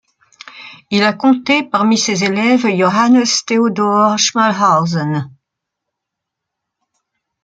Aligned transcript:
Il 0.89 1.03
a 1.03 1.13
compté 1.13 1.61
parmi 1.61 1.95
ses 1.95 2.23
élèves 2.23 2.65
Johannes 2.67 3.21
Theodor 3.45 4.17
Schmalhausen. 4.17 5.29